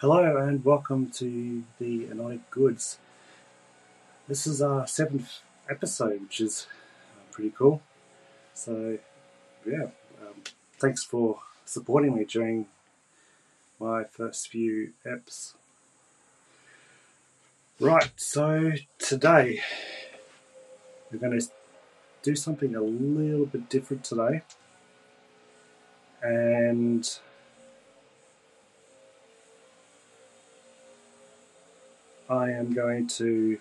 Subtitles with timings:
[0.00, 2.98] Hello and welcome to the Anonic Goods.
[4.26, 6.66] This is our seventh episode, which is
[7.12, 7.82] uh, pretty cool.
[8.54, 8.96] So,
[9.66, 9.88] yeah,
[10.22, 10.42] um,
[10.78, 12.64] thanks for supporting me during
[13.78, 15.52] my first few eps.
[17.78, 19.60] Right, so today
[21.12, 21.46] we're going to
[22.22, 24.40] do something a little bit different today.
[26.22, 27.06] And
[32.30, 33.58] I am going to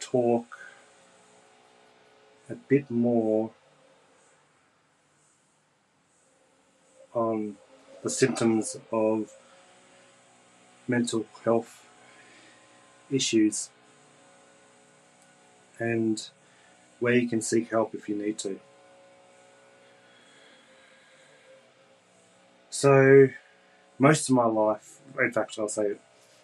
[0.00, 0.58] talk
[2.48, 3.52] a bit more
[7.14, 7.56] on
[8.02, 9.30] the symptoms of
[10.88, 11.86] mental health
[13.12, 13.70] issues
[15.78, 16.28] and
[16.98, 18.58] where you can seek help if you need to.
[22.70, 23.28] So,
[24.00, 25.94] most of my life, in fact, I'll say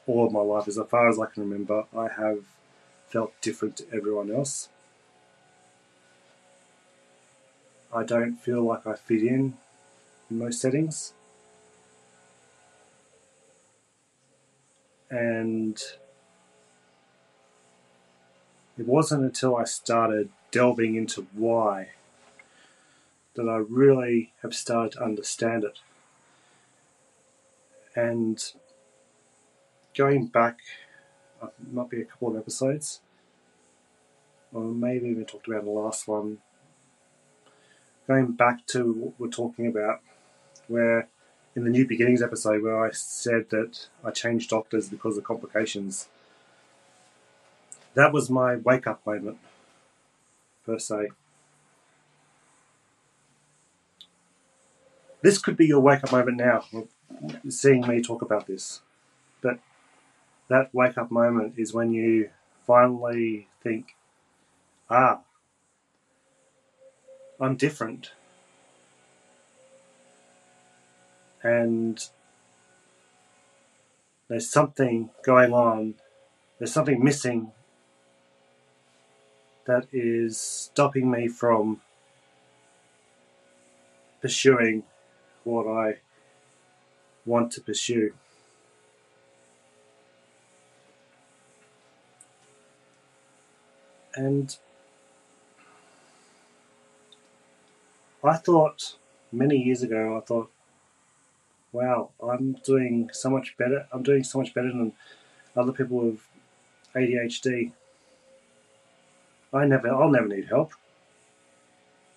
[0.07, 2.45] all of my life, as far as I can remember, I have
[3.09, 4.69] felt different to everyone else.
[7.93, 9.55] I don't feel like I fit in
[10.31, 11.13] in most settings.
[15.11, 15.81] And
[18.77, 21.91] it wasn't until I started delving into why
[23.35, 25.79] that I really have started to understand it.
[27.95, 28.43] And
[29.97, 30.59] going back,
[31.43, 33.01] uh, might be a couple of episodes,
[34.53, 36.39] or maybe even talked about in the last one.
[38.07, 40.01] Going back to what we're talking about,
[40.69, 41.09] where
[41.57, 46.09] in the New Beginnings episode, where I said that I changed doctors because of complications,
[47.95, 49.39] that was my wake up moment,
[50.65, 51.09] per se.
[55.23, 56.65] This could be your wake up moment now,
[57.49, 58.83] seeing me talk about this.
[60.49, 62.31] That wake up moment is when you
[62.67, 63.97] finally think,
[64.89, 65.21] ah,
[67.41, 68.13] I'm different.
[71.43, 72.05] And
[74.29, 75.95] there's something going on,
[76.59, 77.53] there's something missing
[79.67, 81.81] that is stopping me from
[84.21, 84.85] pursuing
[85.45, 85.99] what I
[87.25, 88.15] want to pursue.
[94.17, 94.57] And
[98.25, 98.97] I thought
[99.31, 100.51] many years ago, I thought,
[101.73, 103.87] wow, I'm doing so much better.
[103.93, 104.95] I'm doing so much better than
[105.55, 106.27] other people with
[106.95, 107.73] ADHD.
[109.53, 110.73] I never, I'll never need help.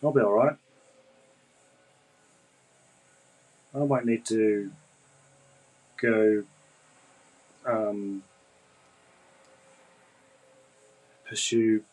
[0.02, 0.56] I'll be all right.
[3.76, 4.72] I might need to
[6.02, 6.44] go
[7.66, 8.24] um,
[11.28, 11.84] pursue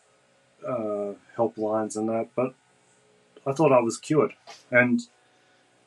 [0.67, 2.53] uh, helplines and that, but
[3.45, 4.33] I thought I was cured,
[4.69, 5.01] and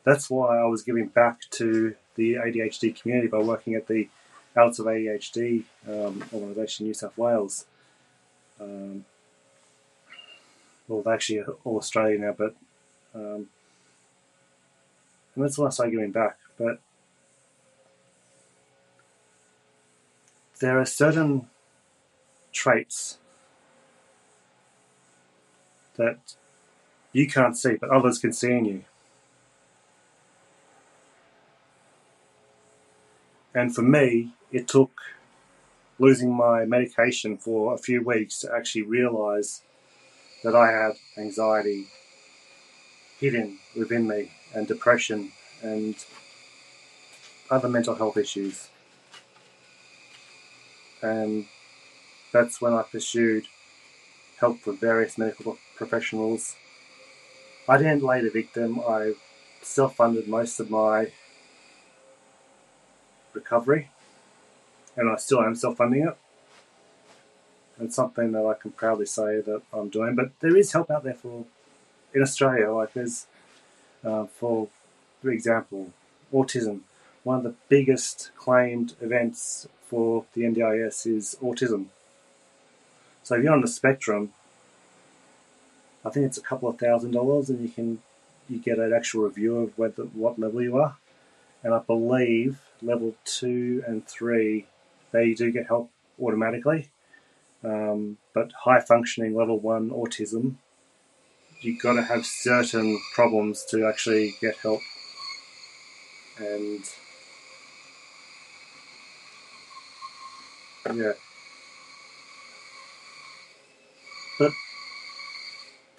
[0.05, 4.09] that's why I was giving back to the ADHD community by working at the
[4.57, 7.67] Outs of ADHD um, organisation, New South Wales.
[8.61, 9.05] Um,
[10.89, 12.57] well, they're actually all Australia now, but
[13.15, 13.49] um,
[15.35, 16.37] and that's why I started giving back.
[16.59, 16.81] But
[20.61, 21.49] there are certain
[22.53, 23.19] traits
[26.01, 26.35] that
[27.13, 28.85] you can't see, but others can see in you.
[33.55, 34.93] And for me, it took
[35.99, 39.63] losing my medication for a few weeks to actually realize
[40.43, 41.89] that I have anxiety
[43.19, 45.31] hidden within me and depression
[45.63, 45.95] and
[47.51, 48.69] other mental health issues.
[51.03, 51.47] And
[52.33, 53.45] that's when I pursued
[54.41, 56.57] help for various medical professionals.
[57.69, 59.15] I didn't lay the victim, I
[59.63, 61.13] self funded most of my
[63.33, 63.91] recovery,
[64.97, 66.17] and I still am self funding it.
[67.81, 71.05] It's something that I can proudly say that I'm doing, but there is help out
[71.05, 71.45] there for
[72.15, 72.71] in Australia.
[72.73, 73.27] Like there's,
[74.05, 74.69] uh, for
[75.23, 75.93] for example,
[76.33, 76.81] autism.
[77.23, 81.87] One of the biggest claimed events for the NDIS is autism.
[83.23, 84.33] So if you're on the spectrum,
[86.05, 88.01] I think it's a couple of thousand dollars, and you can
[88.49, 90.97] you get an actual review of whether what level you are.
[91.63, 94.67] And I believe level two and three,
[95.13, 95.91] they do get help
[96.21, 96.91] automatically.
[97.63, 100.55] Um, but high functioning level one autism,
[101.61, 104.81] you've got to have certain problems to actually get help.
[106.39, 106.85] And
[110.95, 111.13] yeah.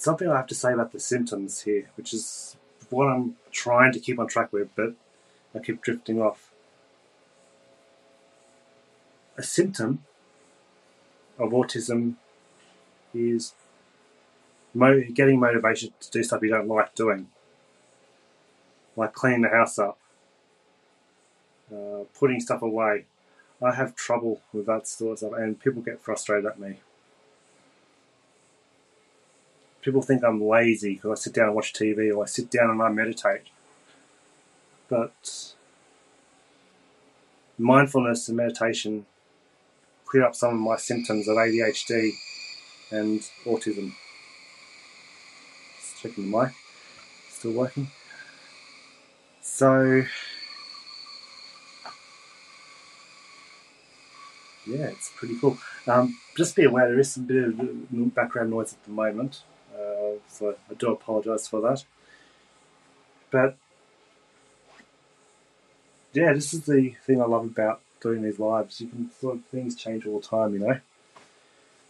[0.01, 2.55] Something I have to say about the symptoms here, which is
[2.89, 4.95] what I'm trying to keep on track with, but
[5.53, 6.51] I keep drifting off.
[9.37, 10.03] A symptom
[11.37, 12.15] of autism
[13.13, 13.53] is
[15.13, 17.27] getting motivation to do stuff you don't like doing,
[18.95, 19.97] like cleaning the house up,
[21.71, 23.05] uh, putting stuff away.
[23.61, 26.79] I have trouble with that sort of stuff, and people get frustrated at me.
[29.81, 32.69] People think I'm lazy because I sit down and watch TV or I sit down
[32.69, 33.41] and I meditate.
[34.87, 35.53] But
[37.57, 39.05] mindfulness and meditation
[40.05, 42.11] clear up some of my symptoms of ADHD
[42.91, 43.93] and autism.
[45.79, 46.51] Just checking the mic,
[47.29, 47.87] still working.
[49.41, 50.03] So,
[54.67, 55.57] yeah, it's pretty cool.
[55.87, 59.43] Um, just be aware there is some bit of background noise at the moment,
[60.31, 61.83] so I do apologise for that.
[63.29, 63.57] But
[66.13, 68.81] yeah, this is the thing I love about doing these lives.
[68.81, 70.79] You can sort of things change all the time, you know,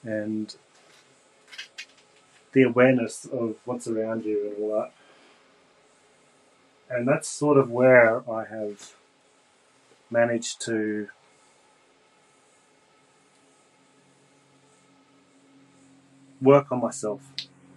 [0.03, 0.55] and
[2.53, 4.91] the awareness of what's around you and all that.
[6.89, 8.95] And that's sort of where I have
[10.09, 11.07] managed to
[16.41, 17.31] work on myself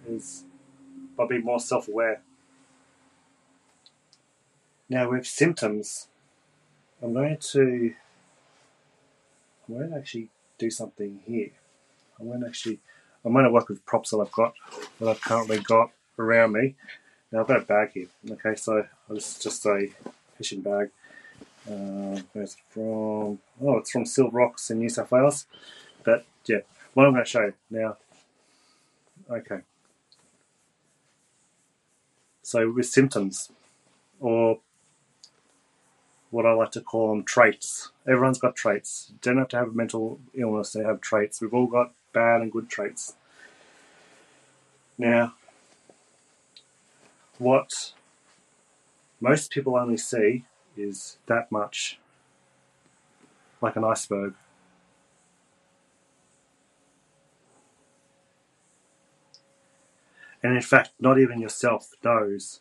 [0.07, 0.43] is
[1.15, 2.21] by being more self-aware.
[4.89, 6.07] Now with symptoms,
[7.01, 7.93] I'm going to
[9.67, 11.51] I'm going to actually do something here.
[12.19, 12.79] I'm going to actually
[13.23, 14.53] I'm going to work with props that I've got
[14.99, 16.75] that I've currently got around me.
[17.31, 18.07] Now I've got a bag here.
[18.31, 19.87] Okay, so this is just a
[20.37, 20.89] fishing bag.
[21.69, 25.47] Uh, it's from oh, it's from Silver Rocks in New South Wales.
[26.03, 26.59] But yeah,
[26.93, 27.97] what I'm going to show you now.
[29.29, 29.61] Okay.
[32.45, 33.51] So with symptoms,
[34.19, 34.59] or
[36.29, 37.89] what I like to call them traits.
[38.07, 39.07] Everyone's got traits.
[39.09, 41.41] You don't have to have a mental illness to have traits.
[41.41, 43.15] We've all got bad and good traits.
[44.95, 45.33] Now,
[47.39, 47.93] what
[49.19, 50.45] most people only see
[50.77, 51.99] is that much,
[53.59, 54.35] like an iceberg.
[60.45, 62.59] And in fact, not even yourself knows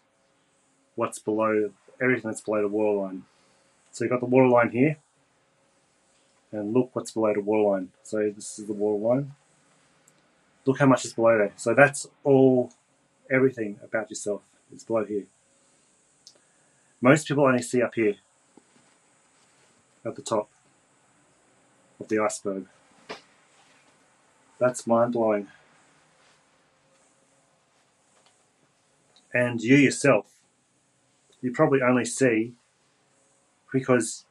[0.95, 1.71] what's below
[2.01, 3.25] everything that's below the waterline.
[3.91, 4.97] So you've got the waterline here,
[6.51, 7.91] and look what's below the waterline.
[8.03, 9.35] So this is the waterline.
[10.65, 11.53] Look how much is below there.
[11.57, 12.73] So that's all,
[13.31, 14.41] everything about yourself
[14.75, 15.27] is below here.
[17.03, 18.15] Most people only see up here,
[20.07, 20.49] at the top
[22.01, 22.65] of the iceberg.
[24.59, 25.49] That's mind blowing.
[29.35, 30.27] And you yourself,
[31.43, 32.55] you probably only see
[33.73, 34.25] because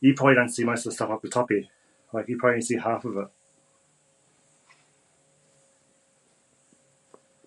[0.00, 1.64] you probably don't see most of the stuff up the top here.
[2.12, 3.28] Like you probably only see half of it.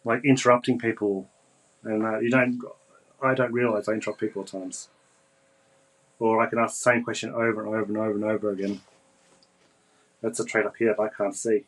[0.04, 1.30] Like interrupting people,
[1.84, 2.60] and uh, you don't.
[3.22, 4.90] I don't realize I interrupt people at times,
[6.18, 8.82] or I can ask the same question over and over and over and over again.
[10.22, 11.66] That's a trait up here that I can't see,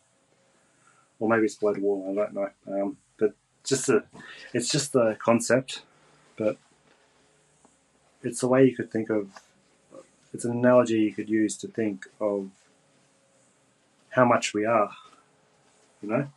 [1.23, 2.05] or maybe it's Blood wall.
[2.11, 2.49] I don't know.
[2.67, 4.03] Um, but just a,
[4.53, 5.83] it's just the concept,
[6.35, 6.57] but
[8.23, 9.29] it's a way you could think of
[10.33, 12.49] it's an analogy you could use to think of
[14.09, 14.91] how much we are
[16.01, 16.27] you know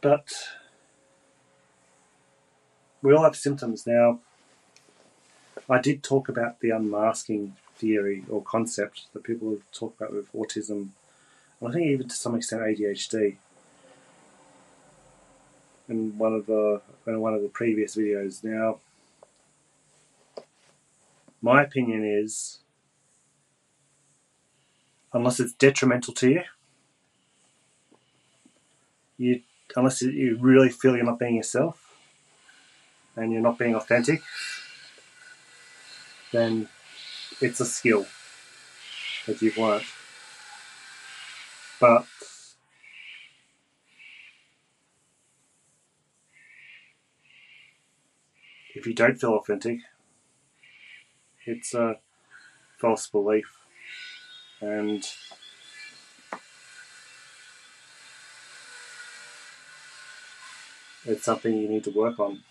[0.00, 0.32] but
[3.02, 4.18] we all have symptoms now
[5.68, 10.88] i did talk about the unmasking theory or concept that people talk about with autism
[11.60, 13.36] and i think even to some extent adhd
[15.92, 18.42] in one of the in one of the previous videos.
[18.42, 18.78] Now,
[21.40, 22.58] my opinion is,
[25.12, 26.42] unless it's detrimental to you,
[29.18, 29.40] you
[29.76, 31.96] unless you really feel you're not being yourself
[33.16, 34.22] and you're not being authentic,
[36.32, 36.68] then
[37.42, 38.06] it's a skill
[39.26, 39.84] that you've learnt.
[41.80, 42.06] But
[48.74, 49.80] if you don't feel authentic,
[51.44, 51.96] it's a
[52.78, 53.46] false belief.
[54.60, 55.04] And
[61.04, 62.44] it's something you need to work on.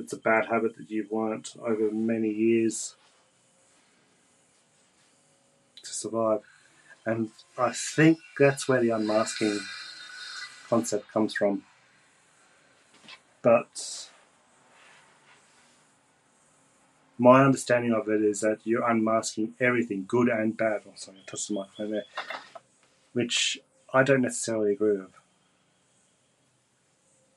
[0.00, 2.96] It's a bad habit that you've learnt over many years
[5.82, 6.40] to survive.
[7.04, 9.60] And I think that's where the unmasking
[10.68, 11.64] concept comes from.
[13.42, 14.08] But
[17.18, 20.80] my understanding of it is that you're unmasking everything, good and bad.
[20.86, 22.04] Oh, sorry, I touched the microphone there,
[23.12, 23.58] which
[23.92, 25.12] I don't necessarily agree with.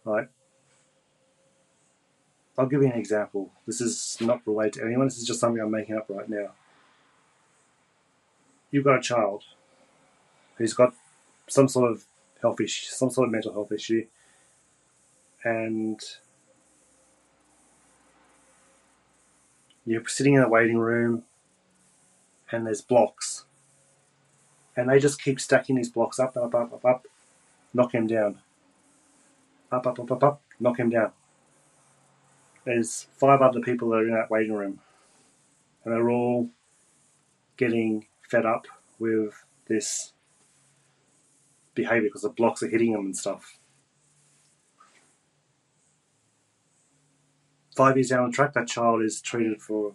[0.06, 0.30] Right?
[2.58, 3.52] I'll give you an example.
[3.66, 6.52] This is not related to anyone, this is just something I'm making up right now.
[8.72, 9.44] You've got a child
[10.58, 10.94] who's got
[11.48, 12.06] some sort of
[12.42, 14.06] health issue, some sort of mental health issue,
[15.44, 16.00] and
[19.86, 21.24] you're sitting in a waiting room
[22.52, 23.46] and there's blocks.
[24.76, 27.08] And they just keep stacking these blocks up, up, up, up, up,
[27.74, 28.40] knock him down.
[29.72, 31.12] Up, up, up, up, up, knock him down.
[32.66, 34.80] There's five other people that are in that waiting room.
[35.84, 36.50] And they're all
[37.58, 38.68] getting fed up
[39.00, 40.14] with this
[41.76, 43.58] behavior because the blocks are hitting them and stuff.
[47.76, 49.94] five years down the track, that child is treated for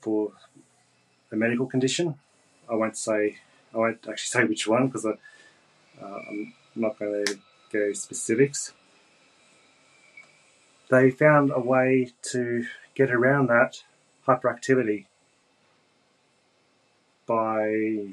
[0.00, 0.32] for
[1.30, 2.16] a medical condition.
[2.70, 3.38] I won't say
[3.74, 5.14] I won't actually say which one because uh,
[6.02, 7.38] I'm not going to
[7.72, 8.72] go specifics.
[10.92, 13.82] They found a way to get around that
[14.28, 15.06] hyperactivity
[17.26, 18.12] by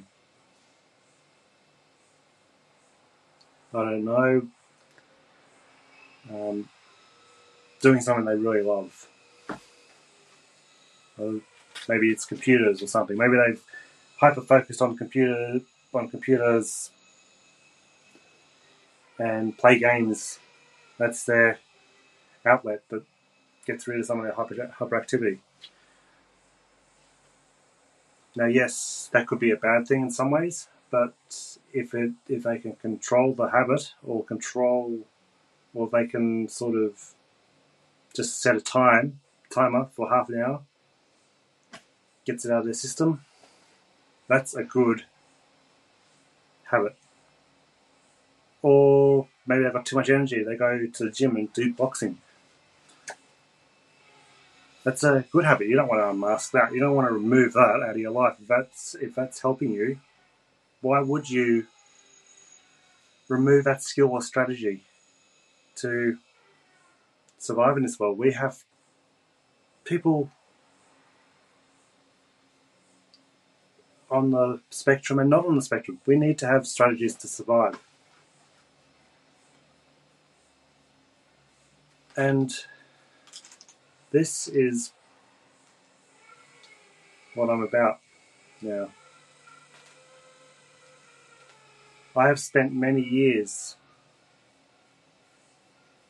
[3.73, 4.47] I don't know
[6.31, 6.69] um,
[7.81, 9.09] doing something they really love.
[11.17, 11.41] Or
[11.89, 13.17] maybe it's computers or something.
[13.17, 13.61] Maybe they've
[14.21, 15.59] hyper focused on computer
[15.93, 16.91] on computers
[19.19, 20.39] and play games.
[20.97, 21.59] That's their
[22.45, 23.03] outlet that
[23.65, 25.39] gets rid of some of their hyper, hyperactivity.
[28.35, 31.13] Now, yes, that could be a bad thing in some ways, but
[31.73, 34.99] if it if they can control the habit or control,
[35.73, 37.13] or they can sort of
[38.15, 39.19] just set a time
[39.49, 40.61] timer for half an hour,
[42.25, 43.21] gets it out of their system.
[44.27, 45.05] That's a good
[46.65, 46.95] habit.
[48.61, 52.19] Or maybe they've got too much energy, they go to the gym and do boxing.
[54.83, 55.67] That's a good habit.
[55.67, 56.73] You don't want to unmask that.
[56.73, 58.35] You don't want to remove that out of your life.
[58.41, 59.99] If that's if that's helping you,
[60.81, 61.67] why would you
[63.29, 64.83] remove that skill or strategy
[65.75, 66.17] to
[67.37, 68.17] survive in this world.
[68.17, 68.63] We have
[69.85, 70.31] people
[74.11, 75.99] on the spectrum and not on the spectrum.
[76.05, 77.79] We need to have strategies to survive.
[82.17, 82.53] And
[84.11, 84.91] this is
[87.35, 87.99] what I'm about
[88.61, 88.89] now.
[92.15, 93.75] I have spent many years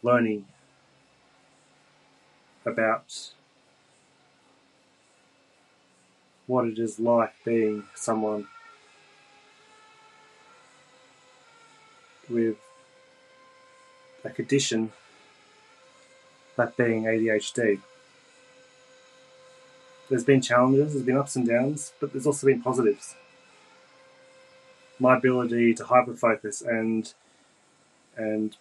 [0.02, 0.46] learning
[2.66, 3.32] about
[6.48, 8.48] what it is like being someone
[12.30, 12.58] with
[14.24, 14.92] a condition,
[16.56, 17.80] that being ADHD.
[20.10, 23.16] There's been challenges, there's been ups and downs, but there's also been positives.
[25.00, 27.14] My ability to hyperfocus and
[28.18, 28.58] and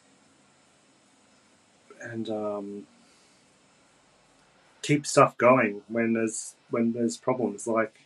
[2.00, 2.86] and um,
[4.82, 7.66] keep stuff going when there's when there's problems.
[7.66, 8.00] Like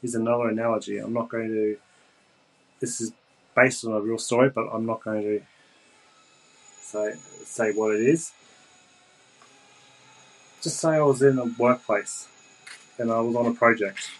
[0.00, 0.98] here's another analogy.
[0.98, 1.78] I'm not going to.
[2.80, 3.12] This is
[3.54, 5.42] based on a real story, but I'm not going to
[6.80, 7.14] say
[7.44, 8.32] say what it is.
[10.66, 12.26] Just say I was in a workplace
[12.98, 14.10] and I was on a project,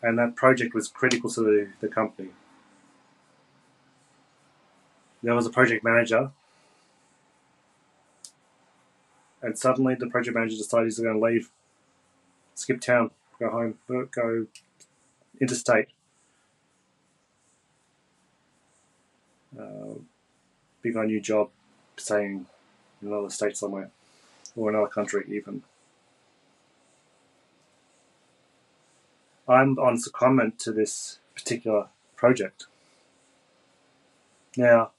[0.00, 2.28] and that project was critical to the, the company.
[5.24, 6.30] There was a project manager.
[9.42, 11.50] And suddenly the project manager decides he's going to leave,
[12.54, 13.10] skip town,
[13.40, 14.46] go home, go
[15.40, 15.88] interstate,
[19.60, 19.94] uh,
[20.80, 21.50] big on new job,
[21.96, 22.46] staying
[23.02, 23.90] in another state somewhere
[24.56, 25.62] or another country even.
[29.48, 31.86] I'm on secondment to this particular
[32.16, 32.66] project.
[34.56, 34.90] Now,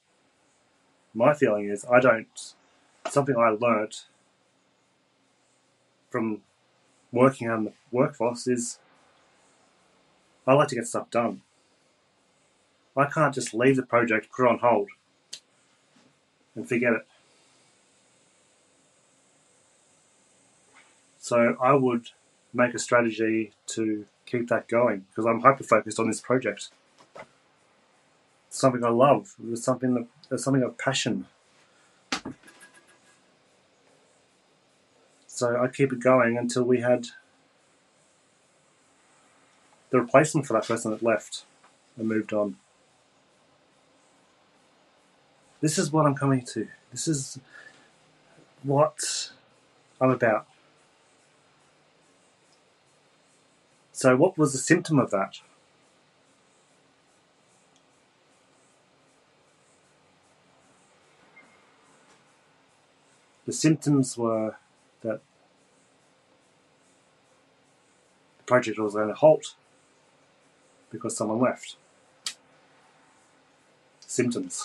[1.14, 2.54] my feeling is I don't,
[3.10, 4.06] something I learnt
[6.10, 6.42] from
[7.12, 8.80] working on the workforce is
[10.46, 11.42] I like to get stuff done.
[12.96, 14.90] I can't just leave the project, put it on hold,
[16.56, 17.08] and forget it.
[21.28, 22.12] So I would
[22.54, 26.70] make a strategy to keep that going because I'm hyper focused on this project.
[28.48, 29.36] It's something I love.
[29.52, 31.28] It's something that it's something of passion.
[35.28, 37.08] So I keep it going until we had
[39.90, 41.44] the replacement for that person that left
[41.98, 42.56] and moved on.
[45.60, 46.70] This is what I'm coming to.
[46.94, 47.38] This is
[48.64, 49.32] what
[50.00, 50.48] I'm about.
[53.98, 55.40] So, what was the symptom of that?
[63.48, 64.58] The symptoms were
[65.02, 65.22] that
[68.38, 69.56] the project was going to halt
[70.92, 71.78] because someone left.
[74.02, 74.64] Symptoms.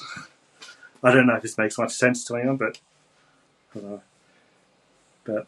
[1.02, 2.80] I don't know if this makes much sense to anyone, but
[5.24, 5.46] but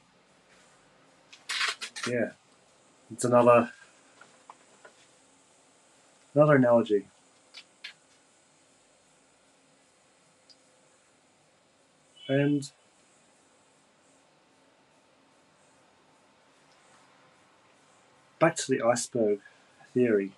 [2.08, 2.30] yeah.
[3.14, 3.70] It's another
[6.34, 7.06] another analogy.
[12.28, 12.68] And
[18.40, 19.38] back to the iceberg
[19.92, 20.32] theory.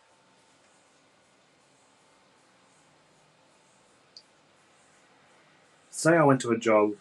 [5.89, 6.97] Say I went to a job.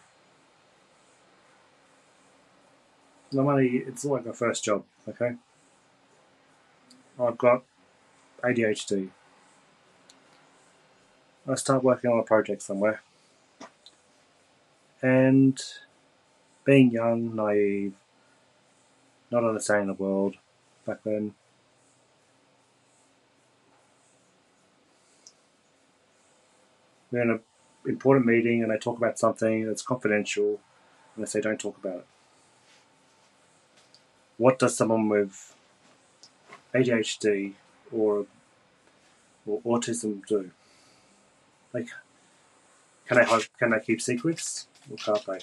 [3.30, 5.34] The money, it's like my first job, okay?
[7.18, 7.62] I've got
[8.44, 9.08] ADHD.
[11.48, 13.00] I start working on a project somewhere.
[15.00, 15.58] And
[16.64, 17.94] being young, naive,
[19.30, 20.36] not understanding the world
[20.84, 21.34] back then,
[27.10, 27.40] we're in an
[27.86, 30.60] important meeting and they talk about something that's confidential
[31.14, 32.06] and they say don't talk about it.
[34.36, 35.55] What does someone with
[36.76, 37.54] ADHD
[37.92, 38.26] or
[39.46, 40.50] or autism do?
[41.72, 41.88] Like,
[43.06, 43.24] can they
[43.58, 45.38] can they keep secrets or can't they?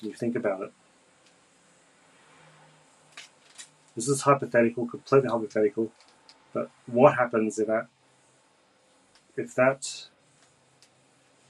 [0.00, 0.72] You think about it.
[3.94, 5.90] This is hypothetical, completely hypothetical.
[6.52, 7.88] But what happens if that
[9.36, 10.06] if that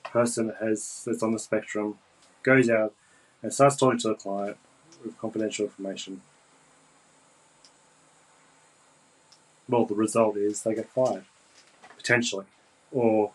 [0.05, 1.99] person has that's on the spectrum
[2.43, 2.95] goes out
[3.43, 4.57] and starts talking to a client
[5.05, 6.23] with confidential information?
[9.69, 11.25] Well, the result is they get fired,
[11.97, 12.47] potentially,
[12.93, 13.33] or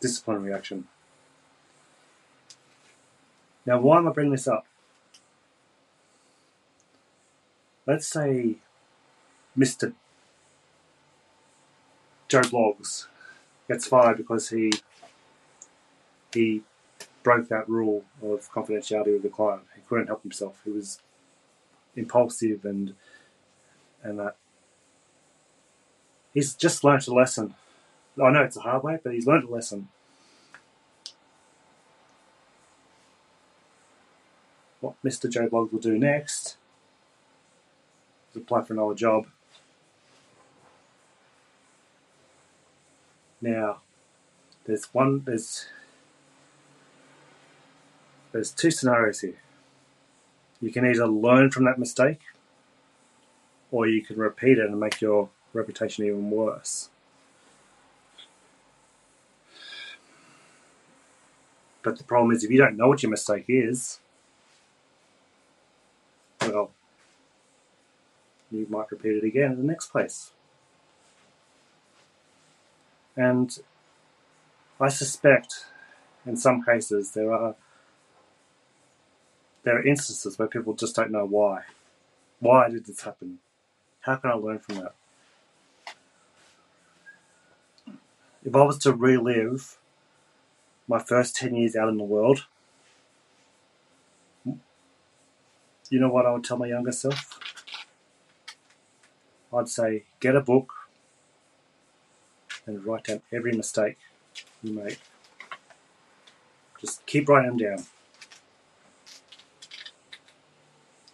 [0.00, 0.86] disciplinary action.
[3.64, 4.66] Now, why am I bringing this up?
[7.86, 8.56] Let's say
[9.56, 9.92] Mr.
[12.28, 13.06] Joe Bloggs
[13.68, 14.72] gets fired because he
[16.32, 16.62] he
[17.22, 19.62] broke that rule of confidentiality with the client.
[19.74, 20.60] He couldn't help himself.
[20.64, 21.00] He was
[21.94, 22.94] impulsive and
[24.02, 24.36] and that
[26.32, 27.54] he's just learnt a lesson.
[28.22, 29.88] I know it's a hard way, but he's learnt a lesson.
[34.80, 35.30] What Mr.
[35.30, 36.56] Joe Bloggs will do next
[38.30, 39.26] is apply for another job.
[43.40, 43.80] Now,
[44.64, 45.66] there's one, there's,
[48.32, 49.38] there's two scenarios here.
[50.60, 52.20] You can either learn from that mistake,
[53.72, 56.88] or you can repeat it and make your reputation even worse.
[61.82, 63.98] But the problem is, if you don't know what your mistake is,
[66.40, 66.70] well,
[68.50, 70.30] you might repeat it again in the next place.
[73.16, 73.58] And
[74.80, 75.66] I suspect
[76.24, 77.54] in some cases there are
[79.64, 81.62] there are instances where people just don't know why.
[82.40, 83.38] Why did this happen?
[84.00, 84.94] How can I learn from that?
[88.44, 89.78] If I was to relive
[90.88, 92.46] my first 10 years out in the world,
[94.44, 97.38] you know what I would tell my younger self?
[99.54, 100.72] I'd say get a book
[102.66, 103.98] and write down every mistake
[104.62, 104.98] you make.
[106.80, 107.86] Just keep writing them down.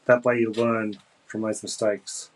[0.07, 2.31] That way you learn from those mistakes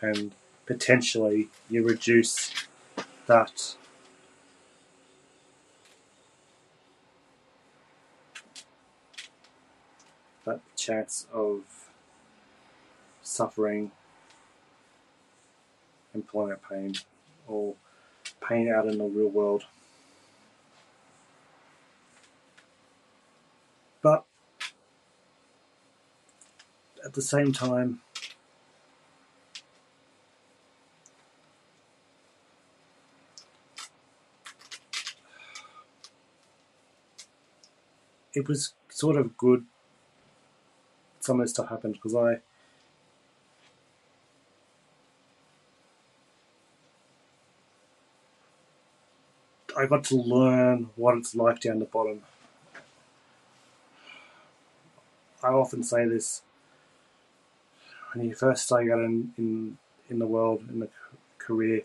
[0.00, 0.32] and
[0.66, 2.52] potentially you reduce
[3.26, 3.76] that
[10.44, 11.62] that chance of
[13.20, 13.90] suffering,
[16.14, 16.94] employment pain,
[17.46, 17.74] or
[18.46, 19.64] pain out in the real world.
[24.00, 24.24] But
[27.04, 28.00] at the same time,
[38.32, 39.64] it was sort of good
[41.28, 42.38] some of this stuff happened because I
[49.78, 52.22] I got to learn what it's like down the bottom.
[55.42, 56.40] I often say this
[58.14, 59.76] when you first start out in, in,
[60.08, 60.88] in the world, in the
[61.36, 61.82] career,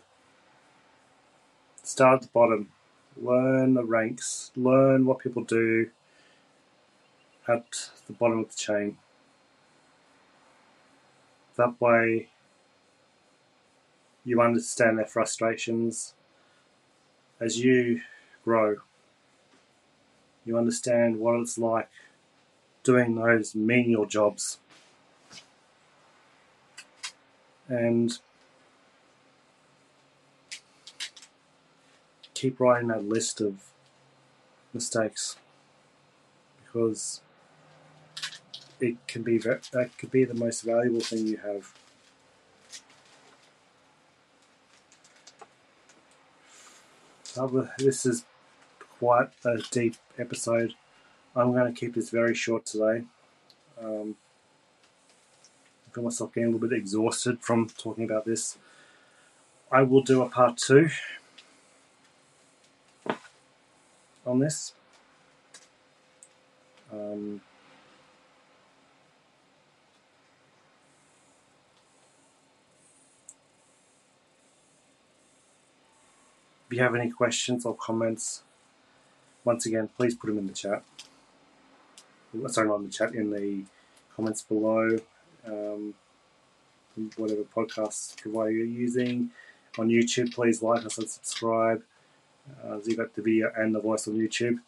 [1.82, 2.70] start at the bottom,
[3.14, 5.90] learn the ranks, learn what people do
[7.46, 8.96] at the bottom of the chain.
[11.56, 12.28] That way,
[14.24, 16.14] you understand their frustrations,
[17.40, 18.00] as you
[18.44, 18.76] grow,
[20.44, 21.88] you understand what it's like
[22.82, 24.58] doing those menial jobs.
[27.68, 28.18] And
[32.34, 33.70] keep writing that list of
[34.74, 35.36] mistakes
[36.62, 37.22] because
[38.84, 41.72] it can be that could be the most valuable thing you have.
[47.78, 48.24] this is
[48.98, 50.74] quite a deep episode.
[51.34, 53.04] I'm going to keep this very short today.
[53.82, 54.14] Um,
[55.88, 58.56] I feel myself getting a little bit exhausted from talking about this.
[59.72, 60.90] I will do a part two
[64.24, 64.74] on this.
[66.92, 67.40] Um,
[76.74, 78.42] you have any questions or comments,
[79.44, 80.82] once again, please put them in the chat.
[82.48, 83.64] Sorry, not in the chat, in the
[84.14, 84.98] comments below.
[85.46, 85.94] Um,
[87.16, 89.30] whatever podcast provider you're using.
[89.78, 91.82] On YouTube, please like us and subscribe.
[92.62, 94.58] Uh, so you got the video and the voice on YouTube.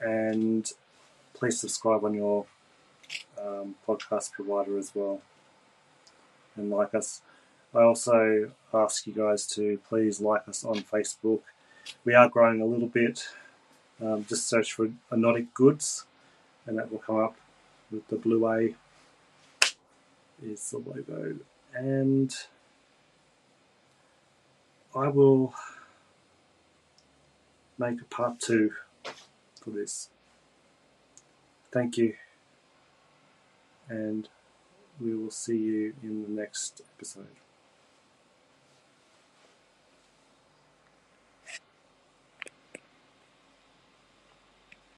[0.00, 0.70] And
[1.34, 2.46] please subscribe on your
[3.40, 5.20] um, podcast provider as well.
[6.56, 7.22] And like us.
[7.74, 11.40] I also ask you guys to please like us on Facebook.
[12.04, 13.28] We are growing a little bit.
[14.00, 16.06] Um, just search for Anotic Goods
[16.66, 17.36] and that will come up
[17.90, 18.74] with the blue A
[20.42, 21.36] is the logo.
[21.74, 22.34] And
[24.94, 25.54] I will
[27.78, 28.72] make a part two
[29.60, 30.10] for this.
[31.70, 32.14] Thank you.
[33.88, 34.28] And
[35.00, 37.26] we will see you in the next episode.